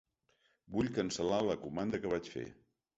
Vull 0.77 0.89
cancel·lar 0.97 1.41
la 1.51 1.59
comanda 1.69 2.05
que 2.07 2.17
vaig 2.19 2.35
fer. 2.37 2.51